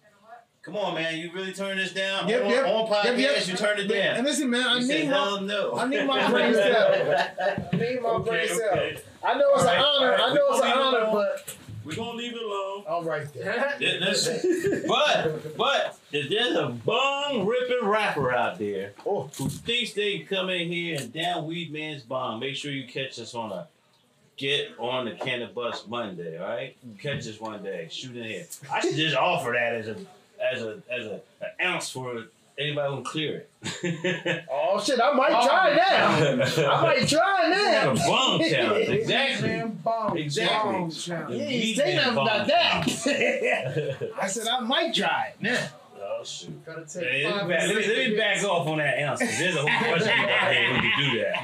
[0.63, 1.17] Come on, man.
[1.17, 2.29] You really turn this down?
[2.29, 2.65] Yep, on, yep.
[2.67, 3.47] on podcast, Yep, yep.
[3.47, 4.17] you turn it down.
[4.17, 5.75] And listen, man, I You need my no.
[5.75, 6.93] I need my brain cell.
[7.73, 8.91] I need my brain cell.
[9.25, 9.83] I know it's All an honor.
[9.83, 10.19] all right.
[10.19, 11.13] I know it's an gonna leave it honor, alone.
[11.13, 12.83] but We're gonna leave it alone.
[12.87, 13.63] all right then.
[13.79, 19.31] Yeah, Listen, but but if there's a bong ripping rapper out there Oh.
[19.37, 23.17] who thinks they can come in here and down Weedman's bong, make sure you catch
[23.19, 23.67] us on a
[24.37, 26.75] get on the Cannabus Monday, all right?
[26.99, 28.45] Catch us one day, shoot in here.
[28.71, 29.95] I should just offer that as a
[30.41, 32.25] as a as a an ounce for
[32.57, 34.45] anybody who can clear it.
[34.49, 36.71] Oh shit, I might oh, try now.
[36.71, 37.95] I might try a now.
[38.07, 39.47] bong challenge, exactly.
[39.49, 40.17] Man, bomb.
[40.17, 40.71] Exactly.
[40.71, 41.35] Bomb challenge.
[41.35, 44.13] You ain't say nothing about that.
[44.21, 45.67] I said I might try it now.
[46.21, 46.65] Oh shoot.
[46.65, 48.99] Gotta take Hey, let, five me back, let, me, let me back off on that
[48.99, 49.19] ounce.
[49.19, 51.35] 'cause There's a whole question of people out here who can do that.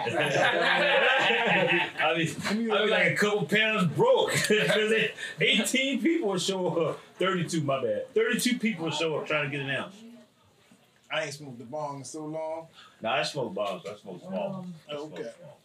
[2.03, 4.31] I mean, I mean, like a couple pounds broke.
[4.31, 4.93] Because
[5.41, 6.99] 18 people show up.
[7.19, 8.13] 32, my bad.
[8.13, 9.95] 32 people show up trying to get an ounce.
[11.11, 12.67] I ain't smoked the bong in so long.
[13.01, 14.65] Now, I smoke bombs, but I smoke small.
[14.89, 15.29] Oh, I smoke Okay.
[15.39, 15.57] small.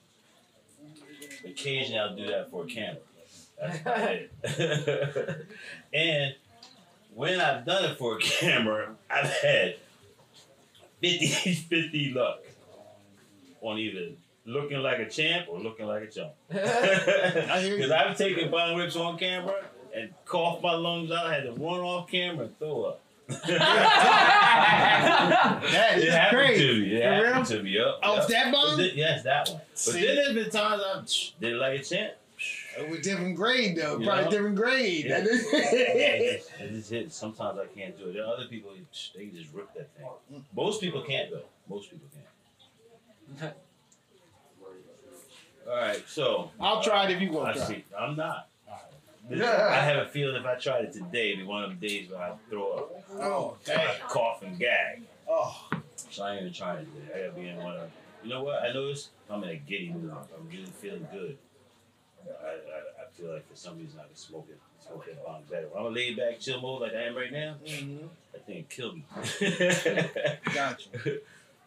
[1.51, 2.97] Occasionally, I'll do that for a camera.
[3.61, 4.13] That's about
[4.45, 5.47] it.
[5.93, 6.35] and
[7.15, 9.77] when I've done it for a camera, I've had
[11.01, 11.27] 50
[11.69, 12.41] 50 luck
[13.61, 14.09] on either
[14.45, 16.33] looking like a champ or looking like a chump.
[16.49, 17.91] Because.
[17.91, 21.81] I've taken bong rips on camera and coughed my lungs out, I had to run
[21.81, 23.01] off camera and throw up.
[25.73, 26.67] That it is happened crazy.
[26.67, 26.95] to me.
[26.97, 27.59] It For happened real?
[27.59, 27.71] to me.
[27.71, 27.87] Yep.
[28.03, 28.29] Off yep.
[28.29, 28.77] that But bong?
[28.79, 29.61] then- yes, that one.
[29.71, 30.07] But See?
[30.07, 31.07] then there's been times I've
[31.41, 32.13] did it like a champ.
[32.79, 33.99] It was different grade though.
[33.99, 34.31] You Probably know?
[34.31, 35.05] different grade.
[35.07, 35.19] Yeah.
[35.23, 35.47] That is-
[36.61, 37.17] it just hits.
[37.17, 38.15] Sometimes I can't do it.
[38.15, 38.71] There are other people
[39.17, 40.07] they just rip that thing.
[40.33, 40.43] Mm.
[40.57, 41.45] Most people can't though.
[41.69, 42.07] Most people
[43.41, 43.55] can't.
[45.69, 47.69] All right, so I'll try it if you I want to try.
[47.69, 47.85] see.
[47.99, 48.49] I'm not.
[49.31, 49.69] Yeah.
[49.71, 52.11] I have a feeling if I tried it today, it'd be one of the days
[52.11, 53.87] where I throw up, Oh, I dang.
[54.09, 55.03] cough and gag.
[55.29, 55.69] Oh,
[56.11, 57.15] So I ain't even trying it today.
[57.15, 57.91] I gotta be in one of.
[58.25, 58.63] You know what?
[58.63, 60.11] I noticed I'm in a giddy mood.
[60.13, 61.39] I'm really feeling good.
[62.27, 65.43] I, I, I feel like for some reason I can smoke it, smoke that bomb
[65.51, 65.69] better.
[65.69, 68.09] When I'm a laid back, chill mode like I am right now, mhm.
[68.33, 69.05] that thing killed me.
[70.55, 71.21] Got you.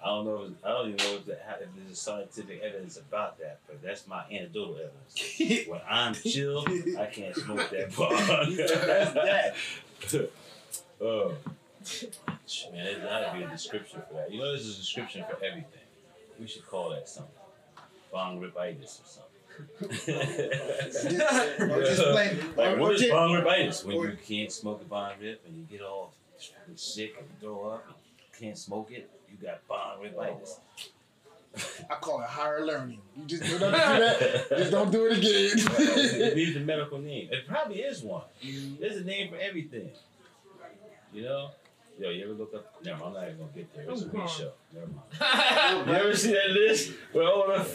[0.06, 0.44] I don't know.
[0.44, 4.08] If, I don't even know if, that, if there's scientific evidence about that, but that's
[4.08, 5.68] my anecdotal evidence.
[5.68, 6.64] When I'm chill,
[7.00, 8.56] I can't smoke that bong.
[8.56, 9.14] That's
[10.12, 10.30] that.
[11.02, 11.34] oh,
[12.72, 14.32] man, there's gotta be a description for that.
[14.32, 15.66] You know, there's a description for everything.
[16.40, 17.34] We should call that something.
[18.12, 19.35] Bong ripitis or something.
[19.82, 19.88] Or
[21.82, 23.84] just plain- like, or- what or is just- bong ripitis?
[23.86, 26.14] When or- you can't smoke a bong rip and you get all
[26.76, 27.96] sick and throw up and
[28.40, 30.60] can't smoke it, you got bong ripitis.
[31.90, 33.00] I call it higher learning.
[33.16, 34.46] You just don't do that.
[34.58, 35.52] Just don't do it again.
[35.58, 36.36] it again.
[36.36, 37.30] needs a medical name.
[37.32, 38.24] It probably is one.
[38.80, 39.90] There's a name for everything.
[41.14, 41.52] You know?
[41.98, 42.74] Yo, you ever look up?
[42.84, 43.86] Never mind, I'm not even gonna get there.
[43.90, 44.52] It's a weak show.
[44.74, 45.88] Never mind.
[45.88, 47.66] You ever see that list with all the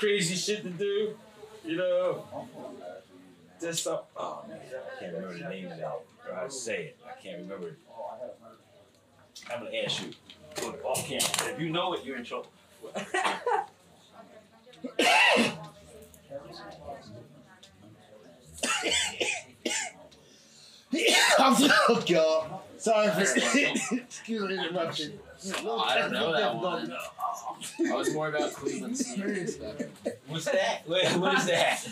[0.00, 1.14] crazy shit to do?
[1.62, 2.24] You know?
[3.60, 4.00] Just some.
[4.16, 6.00] Oh man, I can't remember the name of that.
[6.28, 6.98] Or I say it.
[7.06, 7.78] I can't remember it.
[9.52, 10.12] I'm gonna ask you.
[10.84, 11.52] Off camera.
[11.52, 12.50] If you know it, you're in trouble.
[21.38, 22.62] I'm sorry, y'all.
[22.80, 25.18] Sorry for excuse me interruption.
[25.54, 26.92] I don't know that one.
[27.90, 29.74] I was more about Cleveland Sneakers stuff.
[30.28, 30.88] What's that?
[30.88, 31.86] Wait, what is that?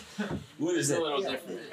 [0.57, 1.03] What is It's a that?
[1.03, 1.61] little different.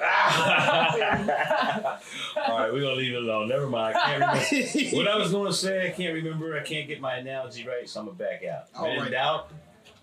[2.46, 3.48] All right, we're gonna leave it alone.
[3.48, 3.96] Never mind.
[3.96, 4.20] I can't
[4.52, 4.96] remember.
[4.96, 6.58] what I was gonna say, I can't remember.
[6.58, 8.68] I can't get my analogy right, so I'm gonna back out.
[8.74, 9.10] When All in right.
[9.12, 9.50] doubt,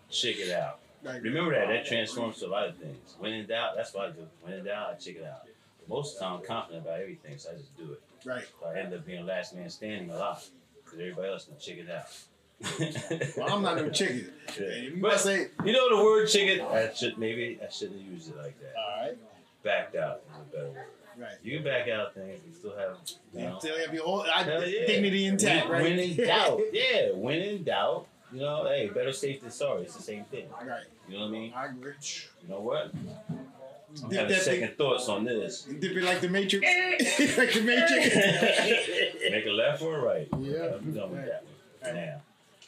[0.10, 0.80] check it out.
[1.04, 1.68] Remember that.
[1.68, 3.16] That transforms to a lot of things.
[3.20, 4.26] When in doubt, that's what I do.
[4.42, 5.48] When in doubt, I check it out.
[5.88, 8.02] Most of the time, I'm confident about everything, so I just do it.
[8.26, 8.46] Right.
[8.62, 10.44] So I end up being last man standing a lot
[10.84, 12.08] because everybody else can check it out.
[13.38, 14.30] Well, I'm not no chicken.
[14.58, 16.66] You But- say, You know the word chicken?
[16.66, 18.74] I should maybe I shouldn't have used it like that.
[18.78, 19.18] all right,
[19.64, 20.86] Backed out is a better word.
[21.18, 21.32] right.
[21.44, 22.98] You can back out things and still have
[23.34, 23.60] you know.
[23.60, 24.86] Still have your whole I, yeah.
[24.88, 25.84] dignity intact, when, right?
[25.90, 27.12] when in doubt, yeah.
[27.14, 29.82] When in doubt, you know, hey, better safe than sorry.
[29.84, 30.46] It's the same thing.
[30.66, 30.84] right.
[31.10, 31.54] You know what I mean?
[31.54, 31.94] I agree.
[32.44, 32.92] You know what?
[34.02, 35.64] I'm Dip having that second thoughts on this.
[35.64, 36.66] thing, dip it like the Matrix.
[37.38, 38.16] like the Matrix.
[39.32, 40.28] Make a left or a right.
[40.40, 40.76] Yeah.
[40.76, 41.44] I'm done with that
[41.82, 41.96] one.
[41.96, 42.22] Now,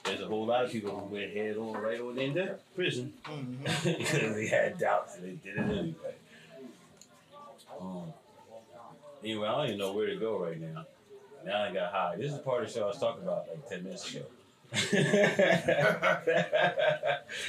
[0.04, 3.14] there's a whole lot of people who went head on right on into prison
[3.84, 6.16] because they had doubts and they did it anyway.
[7.80, 8.14] Um,
[9.24, 10.86] anyway, I don't even know where to go right now.
[11.46, 12.16] Now I got high.
[12.18, 14.26] This is the part of the show I was talking about like 10 minutes ago.
[14.74, 14.94] Kick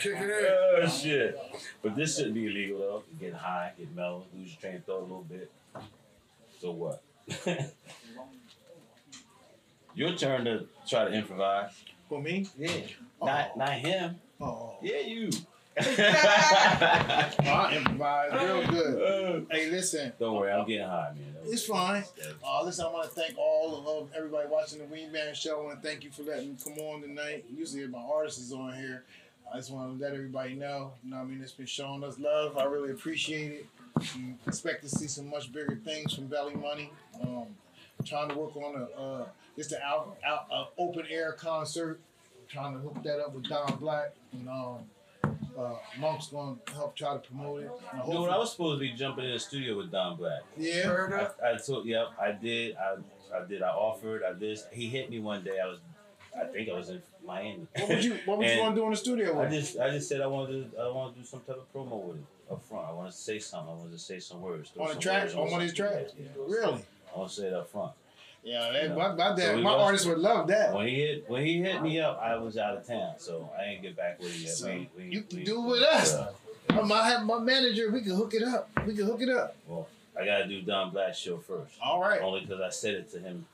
[0.05, 0.83] it in.
[0.85, 1.39] oh shit!
[1.83, 3.03] But this shouldn't be illegal though.
[3.19, 5.51] Get high, get mellow, lose your train of thought a little bit.
[6.61, 7.03] So what?
[9.95, 11.71] Your turn to try to improvise.
[12.09, 12.47] For me?
[12.59, 12.71] Yeah.
[13.21, 13.27] Oh.
[13.27, 14.17] Not not him.
[14.39, 14.77] Oh.
[14.83, 15.31] Yeah, you.
[15.79, 19.47] I improvise real good.
[19.51, 21.35] Hey, listen, Don't worry, I'm getting high, man.
[21.45, 22.03] it's fine.
[22.45, 25.61] Uh, listen, I want to thank all of, of everybody watching the Weedman show.
[25.61, 27.45] I want to thank you for letting me come on tonight.
[27.55, 29.05] Usually my artist is on here.
[29.53, 30.93] I just want to let everybody know.
[31.05, 31.43] You know what I mean?
[31.43, 32.57] It's been showing us love.
[32.57, 33.67] I really appreciate it.
[33.99, 36.91] Mm, expect to see some much bigger things from Belly Money.
[37.23, 37.47] Um,
[38.05, 42.01] trying to work on a uh, just an out, out uh, open air concert.
[42.49, 44.79] Trying to hook that up with Don Black and um,
[45.59, 47.71] uh, Monk's going to help try to promote it.
[47.93, 50.43] And Dude, I was supposed to be jumping in the studio with Don Black.
[50.57, 51.29] yeah.
[51.43, 51.53] I.
[51.55, 52.77] I told, yep, I did.
[52.77, 52.97] I,
[53.37, 53.63] I did.
[53.63, 54.23] I offered.
[54.23, 54.59] I did.
[54.73, 55.59] He hit me one day.
[55.63, 55.79] I was,
[56.39, 57.67] I think I was in Miami.
[57.77, 59.41] What would you What would you And want to do in the studio?
[59.43, 61.73] I just, I just said I wanted to, I want to do some type of
[61.73, 62.87] promo with it up front.
[62.89, 63.73] I want to say something.
[63.73, 64.71] I want to say some words.
[64.79, 65.35] On the some track?
[65.35, 66.13] On one of his tracks?
[66.19, 66.85] Yeah, Really?
[67.15, 67.93] I want to say it up front.
[68.47, 68.95] Yeah, that, Yeah.
[68.95, 70.73] my, my, dad, So my was- artist would love that.
[70.73, 73.65] When he hit, when he hit me up, I was out of town, so I
[73.65, 74.51] ain't get back with it yet.
[74.53, 76.15] So, we, we, you can we- do it with us.
[76.15, 76.33] uh,
[76.71, 77.91] I have my manager.
[77.91, 78.71] We can hook it up.
[78.87, 79.57] We can hook it up.
[79.67, 81.75] well, I gotta do Don Black's show first.
[81.83, 82.21] All right.
[82.23, 83.45] Only because I said it to him.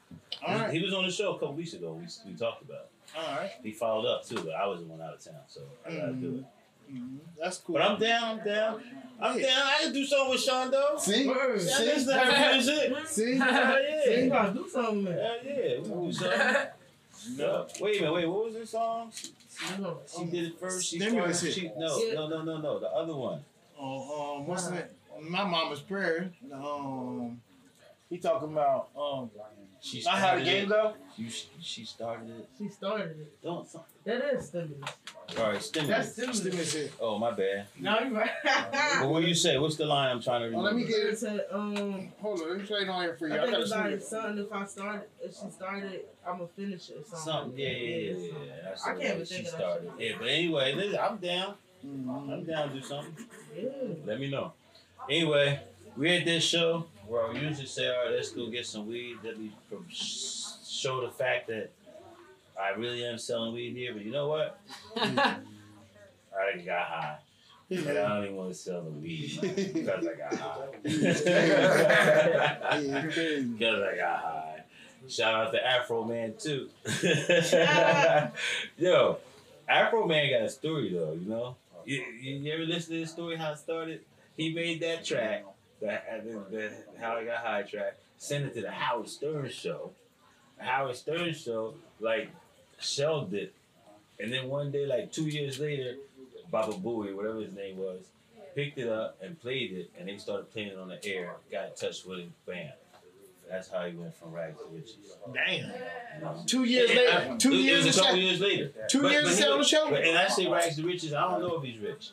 [0.47, 0.71] All right.
[0.73, 1.93] He was on the show a couple weeks ago.
[1.95, 2.89] We, we talked about it.
[3.19, 3.51] All right.
[3.63, 6.13] He followed up too, but I was the one out of town, so I gotta
[6.13, 6.45] do it.
[6.93, 7.19] Mhm.
[7.41, 7.75] That's cool.
[7.75, 8.39] But I'm down.
[8.41, 8.83] I'm down.
[9.21, 9.63] I'm down.
[9.67, 10.97] I can do something with Sean though.
[10.99, 11.27] See?
[11.27, 11.61] Word.
[11.65, 11.85] Yeah, See?
[11.87, 13.09] this is how it is, it.
[13.09, 13.37] See?
[13.39, 14.27] Hell You yeah.
[14.27, 15.15] gotta do something, man.
[15.19, 15.79] Hell yeah.
[15.79, 16.41] We can do something.
[17.37, 17.63] Yeah.
[17.81, 18.15] Wait a minute.
[18.15, 18.27] Wait.
[18.29, 19.13] What was this song?
[19.79, 20.89] No, She did it first.
[20.89, 21.55] She Stimulus started.
[21.63, 21.73] hit.
[21.73, 22.79] She, no, no, no, no, no.
[22.81, 23.45] The other one.
[23.79, 24.91] Oh, um, what's that?
[25.21, 26.33] My mama's prayer.
[26.53, 27.41] Um,
[28.11, 29.31] he talking about um.
[29.85, 30.69] She Not how the started game it.
[30.69, 30.95] go.
[31.17, 31.27] You,
[31.61, 32.49] she started it.
[32.57, 33.43] She started it.
[33.43, 33.67] Don't.
[33.75, 34.79] All That is stimulus.
[35.37, 35.53] right.
[35.55, 36.13] That's Stimulus.
[36.13, 36.39] stimulus.
[36.71, 36.93] Stimulus.
[37.01, 37.67] Oh, my bad.
[37.81, 38.31] No, you right.
[39.01, 39.59] But what do you say?
[39.59, 40.67] What's the line I'm trying to Oh, remember?
[40.69, 41.19] let me get It it.
[41.19, 42.49] said, um, Hold on.
[42.51, 43.35] Let me play it on here for you.
[43.35, 44.03] I I, think gotta it's see like it.
[44.05, 44.39] something.
[44.47, 47.05] If I started, if she started, I'm gonna finish it.
[47.09, 47.19] Something.
[47.33, 47.59] Something.
[47.59, 48.17] Yeah, yeah, yeah,
[48.47, 48.53] yeah.
[48.65, 49.91] That's I the can't even she think of that started.
[49.99, 51.55] Yeah, but anyway, listen, I'm down.
[51.85, 52.33] Mhm.
[52.33, 53.17] I'm down to do something.
[53.61, 53.69] Yeah.
[54.07, 54.53] Let me know.
[55.11, 55.59] Anyway,
[55.97, 59.19] we at this show where I usually say, all right, let's go get some weed.
[59.23, 61.71] Let me pro- show the fact that
[62.59, 63.93] I really am selling weed here.
[63.93, 64.59] But you know what?
[64.97, 65.37] I
[66.33, 67.19] already got high.
[67.69, 69.39] And I don't even want to sell the weed
[69.75, 70.69] because I got high.
[73.59, 74.61] Because I got high.
[75.07, 76.71] Shout out to Afroman too.
[78.79, 79.19] Yo,
[79.69, 81.57] Afroman got a story though, you know?
[81.85, 84.01] You, you, you ever listen to this story how it started?
[84.37, 85.45] He made that track,
[85.83, 89.91] the, the, the How I Got High track, sent it to the Howard Stern show.
[90.59, 92.31] The Howard Stern show, like,
[92.79, 93.53] shelved it.
[94.21, 95.97] And then one day, like two years later,
[96.51, 98.03] Baba Booey, whatever his name was,
[98.55, 101.35] picked it up and played it, and they started playing it on the air.
[101.51, 102.71] Got in touch with him, bam.
[103.53, 104.97] That's how he went from rags to riches.
[105.35, 105.67] Damn.
[105.67, 106.47] You?
[106.47, 107.33] Two years And later.
[107.35, 108.73] I- Two it, years It was a couple years later.
[108.89, 109.91] Two years but to sell the show?
[109.91, 111.13] But, and I say rags to riches.
[111.13, 112.11] I don't know if he's rich,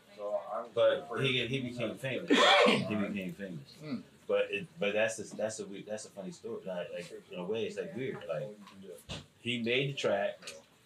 [0.75, 2.29] but he he became famous.
[2.65, 3.73] he became famous.
[3.83, 4.01] Mm.
[4.27, 6.57] But it, but that's a, that's a weird, that's a funny story.
[6.67, 8.17] Like, like in a way, it's like weird.
[8.27, 8.47] Like
[9.39, 10.39] he made the track,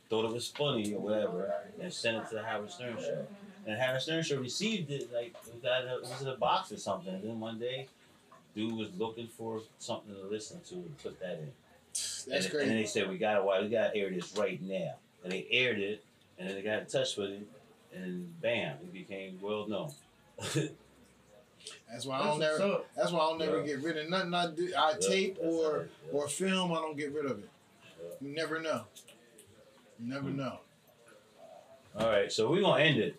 [0.10, 3.26] thought it was funny or whatever, and sent it to the Howard Stern show.
[3.66, 7.14] And Howard Stern show received it like was, it was in a box or something.
[7.14, 7.88] And then one day,
[8.56, 11.52] dude was looking for something to listen to and put that in.
[11.94, 14.62] That's and, And then they said we got to we got to air this right
[14.62, 14.96] now.
[15.24, 16.04] And they aired it,
[16.38, 17.46] and then they got in touch with him,
[17.94, 19.92] and bam, he became well known.
[21.90, 22.82] That's why I don't That's never.
[22.96, 23.66] That's why I don't never Yeah.
[23.76, 24.34] get rid of nothing.
[24.34, 24.74] I do.
[24.78, 26.12] I Yeah, tape or right, yeah.
[26.14, 26.72] or film.
[26.74, 27.50] I don't get rid of it.
[28.22, 28.84] You never know.
[30.00, 30.38] You never Hmm.
[30.38, 30.60] know.
[31.98, 33.16] All right, so we're gonna end it.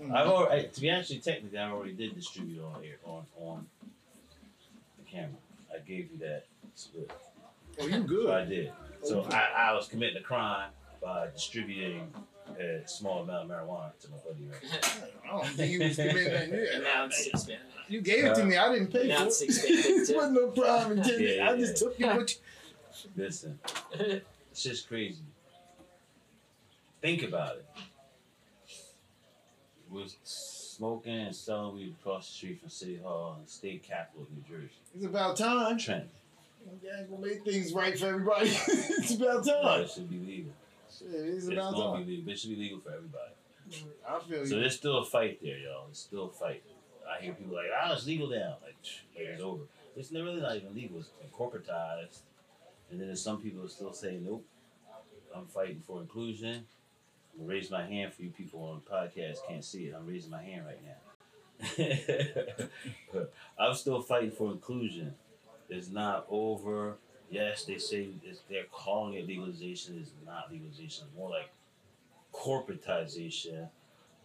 [0.00, 0.14] Mhm.
[0.14, 3.81] I've already, to be actually technically, I already did distribute on air on on the
[5.12, 5.30] camera.
[5.74, 7.10] I gave you that split.
[7.80, 8.30] Oh, you So good?
[8.30, 8.72] I did.
[9.02, 10.70] So I, I was committing a crime
[11.02, 12.12] by distributing
[12.58, 14.48] a small amount of marijuana to my buddy.
[15.24, 16.48] I don't think you was committing that.
[16.48, 16.78] Yeah.
[16.82, 17.46] now it's six.
[17.88, 18.56] You gave it to me.
[18.56, 19.48] I didn't pay Now for it.
[19.48, 20.98] it wasn't no problem.
[20.98, 21.36] intended.
[21.36, 21.88] Yeah, I just yeah.
[21.88, 23.10] took you what you.
[23.16, 23.58] Listen,
[23.92, 25.22] it's just crazy.
[27.00, 27.66] Think about it.
[29.90, 30.04] We're
[30.82, 34.42] smoking and selling weed across the street from City Hall and state capital of New
[34.48, 34.74] Jersey.
[34.96, 35.78] It's about time.
[35.78, 36.08] Trent.
[36.82, 38.48] Yeah, gonna make things right for everybody.
[38.68, 39.82] it's about time.
[39.82, 40.52] it should be legal.
[40.90, 42.04] Shit, it's It's about gonna time.
[42.04, 42.32] be legal.
[42.32, 43.30] It should be legal for everybody.
[44.08, 44.60] I feel So you.
[44.60, 45.84] there's still a fight there, y'all.
[45.86, 46.64] There's still a fight.
[47.08, 48.56] I hear people like, ah, it's legal now.
[48.64, 48.74] Like,
[49.14, 49.62] like it's over.
[49.96, 50.98] It's really not even legal.
[50.98, 52.18] It's corporatized.
[52.90, 54.44] And then there's some people that still say, nope,
[55.34, 56.64] I'm fighting for inclusion.
[57.34, 59.94] I'm gonna raise my hand for you people on the podcast can't see it.
[59.96, 62.68] I'm raising my hand right now.
[63.58, 65.14] I'm still fighting for inclusion.
[65.68, 66.96] It's not over.
[67.30, 69.98] Yes, they say it's, they're calling it legalization.
[70.00, 71.06] It's not legalization.
[71.06, 71.50] It's more like
[72.32, 73.68] corporatization,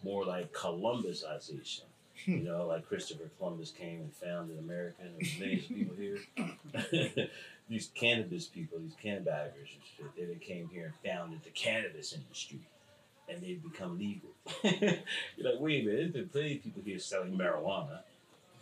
[0.02, 1.82] more like Columbusization.
[2.24, 2.32] Hmm.
[2.32, 7.28] You know, like Christopher Columbus came and founded America, and there's millions of people here.
[7.68, 12.12] these cannabis people, these cannabaggers and shit, they, they came here and founded the cannabis
[12.12, 12.60] industry,
[13.28, 14.30] and they become legal.
[14.62, 18.00] You're like, wait a minute, there's been plenty of people here selling marijuana,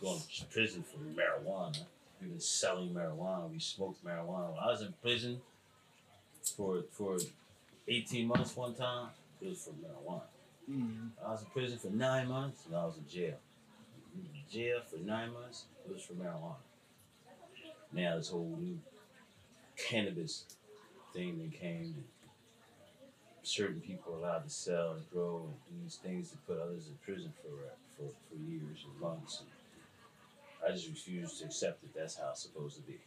[0.01, 1.77] going to prison for marijuana.
[2.21, 3.49] We've been selling marijuana.
[3.51, 4.51] We smoked marijuana.
[4.51, 5.41] When I was in prison
[6.55, 7.17] for for
[7.87, 9.09] 18 months one time,
[9.41, 10.21] it was for marijuana.
[10.69, 11.09] Mm.
[11.25, 13.37] I was in prison for nine months and I was in jail.
[14.15, 16.55] In jail for nine months, it was for marijuana.
[17.93, 18.79] Now this whole new
[19.77, 20.43] cannabis
[21.13, 22.03] thing that came
[23.47, 26.95] certain people allowed to sell and grow and do these things to put others in
[27.05, 29.41] prison for uh, for, for years and months.
[29.41, 32.99] And I just refuse to accept that that's how it's supposed to be.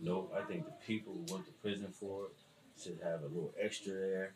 [0.00, 3.52] No, I think the people who went to prison for it should have a little
[3.58, 4.32] extra there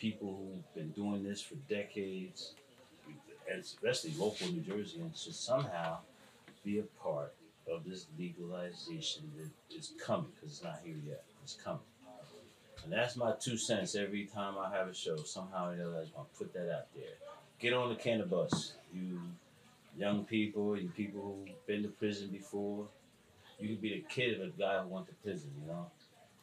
[0.00, 2.54] people who've been doing this for decades,
[3.52, 5.98] especially local New Jerseyans, should somehow
[6.64, 7.34] be a part
[7.70, 11.22] of this legalization that is coming because it's not here yet.
[11.42, 11.80] It's coming.
[12.84, 15.16] And that's my two cents every time I have a show.
[15.16, 17.04] Somehow or the other, I just want to put that out there.
[17.58, 19.20] Get on the Cannabus, you
[19.96, 22.86] young people, you people who've been to prison before.
[23.58, 25.90] You could be the kid of a guy who went to prison, you know?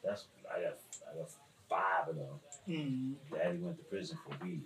[0.03, 0.77] That's I got
[1.11, 1.29] I got
[1.69, 2.39] five of them.
[2.67, 3.13] Mm.
[3.33, 4.61] Daddy went to prison for weed.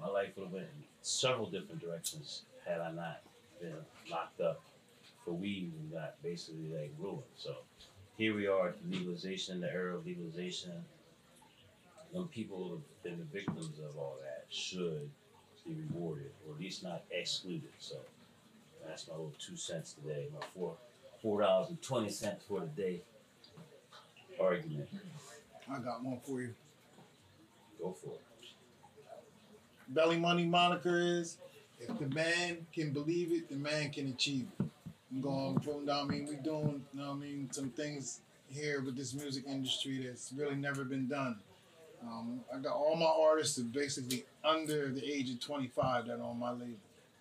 [0.00, 3.20] My life would have went in several different directions had I not
[3.60, 3.74] been
[4.10, 4.62] locked up
[5.24, 7.22] for weed and got basically like ruined.
[7.36, 7.56] So
[8.16, 10.72] here we are at the legalization, the era of legalization.
[12.12, 15.08] Them people who have been the victims of all that should
[15.66, 17.70] be rewarded or at least not excluded.
[17.78, 17.96] So
[18.86, 20.26] that's my little two cents today.
[20.32, 20.76] My four
[21.22, 23.00] four dollars and twenty cents for the day
[24.40, 24.88] argument.
[25.70, 26.54] I got one for you.
[27.80, 28.20] Go for it.
[29.88, 31.38] Belly Money moniker is
[31.80, 34.66] if the man can believe it, the man can achieve it.
[35.12, 38.80] I'm going from I mean we doing you know what I mean some things here
[38.82, 41.36] with this music industry that's really never been done.
[42.02, 46.22] Um, I got all my artists that basically under the age of 25 that are
[46.22, 46.78] on my label,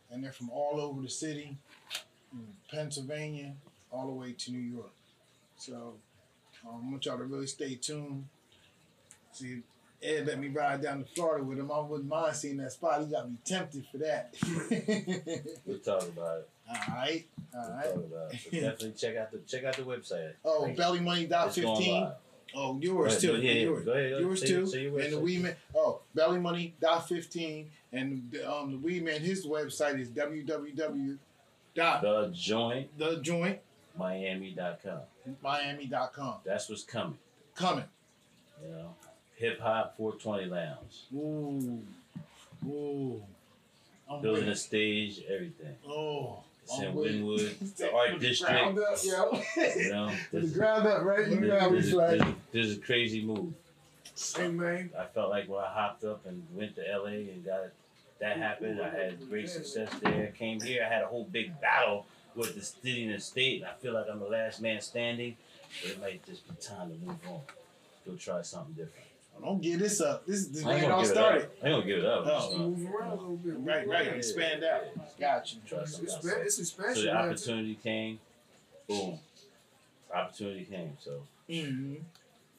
[0.09, 1.57] and they're from all over the city,
[2.69, 3.53] Pennsylvania,
[3.91, 4.91] all the way to New York.
[5.57, 5.93] So
[6.67, 8.25] um, I want y'all to really stay tuned.
[9.33, 9.61] See,
[10.01, 11.71] Ed let me ride down to Florida with him.
[11.71, 13.01] I wouldn't mind seeing that spot.
[13.01, 14.33] He got me tempted for that.
[15.65, 16.49] we'll talk about it.
[16.67, 17.25] All right.
[17.53, 17.83] All right.
[17.85, 18.39] Talk about it.
[18.39, 20.33] So definitely check out the check out the website.
[20.43, 22.13] Oh, bellymoney.15.
[22.55, 23.37] Oh, yours ahead, too.
[23.41, 24.65] yeah, yours, go ahead, yours Say- too.
[24.65, 25.17] say your and the.
[25.17, 25.55] Weedman.
[25.75, 27.69] Oh, Bellymoney dot fifteen.
[27.93, 29.19] And the, um, the Weedman.
[29.19, 31.17] His website is www.
[31.75, 33.59] dot The joint the joint
[33.97, 34.99] Miami.com.
[35.41, 36.35] Miami dot com.
[36.43, 37.17] That's what's coming.
[37.55, 37.85] Coming.
[38.63, 38.95] You know,
[39.37, 41.81] hip hop 420 lounge, Ooh,
[42.67, 43.23] ooh.
[44.09, 44.51] I'm building ready.
[44.51, 45.75] a stage, everything.
[45.87, 47.21] Oh, It's in ready.
[47.21, 48.53] Wynwood, the art district.
[48.53, 49.41] Up, yo.
[49.57, 51.27] You know, the ground up, right?
[51.27, 52.13] You know how we there's, a, fly.
[52.13, 53.53] a, there's a crazy move.
[54.15, 54.91] Same man.
[54.97, 57.59] I felt like when I hopped up and went to LA and got
[58.19, 60.27] that happened, I had great success there.
[60.37, 62.05] Came here, I had a whole big battle
[62.35, 65.35] with the city and the state, and I feel like I'm the last man standing.
[65.81, 67.41] But it might just be time to move on.
[68.05, 69.07] Go try something different.
[69.39, 70.25] Don't give this up.
[70.27, 71.37] This is the I way ain't it gonna all give started.
[71.41, 71.51] it up.
[71.63, 72.25] I ain't gonna give it up.
[72.25, 72.49] I'm Oh.
[72.51, 73.53] gonna Move around a little bit.
[73.53, 74.07] Move Right, right.
[74.07, 74.17] around.
[74.17, 74.83] Expand out.
[75.19, 75.59] Got you.
[75.65, 76.25] try It's, something else.
[76.25, 78.19] expa- it's So the opportunity came,
[78.87, 79.19] boom.
[80.13, 80.97] Opportunity came.
[81.01, 81.95] So Mm-hmm.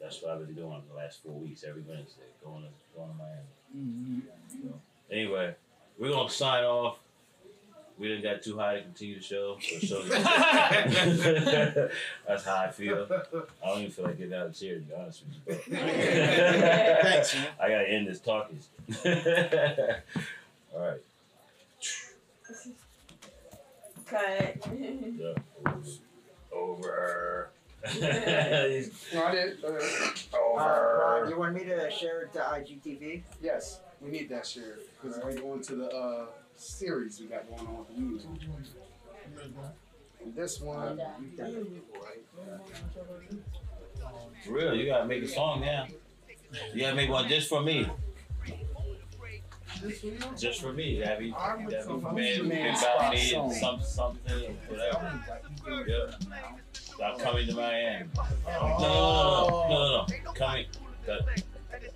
[0.01, 3.15] that's what I've been doing the last four weeks, every Wednesday, going to going to
[3.15, 4.23] Miami.
[4.57, 4.69] Mm-hmm.
[5.11, 5.55] Anyway,
[5.99, 6.99] we're gonna sign off.
[8.03, 9.57] We didn't got too high to continue the show.
[9.61, 10.03] So show
[12.27, 13.07] That's how I feel.
[13.63, 15.77] I don't even feel like getting out of the chair to be honest with you.
[15.77, 17.47] Thanks, man.
[17.61, 18.59] I gotta end this talking.
[20.75, 21.01] All right.
[24.07, 24.67] Cut.
[24.77, 25.35] Yeah.
[26.53, 27.51] Over.
[27.87, 29.65] He's No, I did.
[29.65, 29.79] Uh,
[30.35, 33.23] Uh, Ron, you want me to share it to IGTV?
[33.41, 36.27] yes, we need that share because we're going to the uh,
[36.57, 38.49] series we got going on with YouTube.
[40.25, 41.01] And this one,
[44.45, 45.87] For real, you gotta make a song now.
[46.75, 47.89] You gotta make one just for me.
[50.39, 51.01] Just for me.
[51.01, 51.31] That that be
[52.03, 55.21] man about me and some something whatever.
[55.87, 56.11] Yeah.
[56.73, 58.09] Stop coming to Miami.
[58.47, 58.77] Oh.
[58.79, 60.33] No, no, no, no, no, no.
[60.35, 60.67] Coming.
[61.07, 61.43] Cut.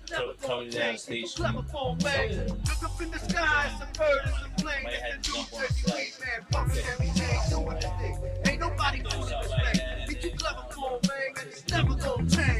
[0.09, 1.29] Co- Coming down the station.
[1.43, 2.47] Clever phone man.
[2.47, 4.83] Look up in the sky, it's a bird, it's a plane.
[4.83, 6.39] Might have to It's a jump on New the Jersey weed, man.
[6.51, 8.51] Fucking everything, doing the thing.
[8.51, 10.09] Ain't nobody gonna respect.
[10.09, 12.56] Get you clever phone man, and it's never gonna change.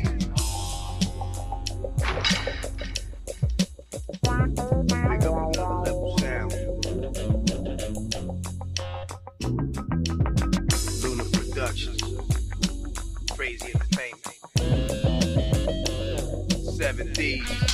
[17.36, 17.67] Seven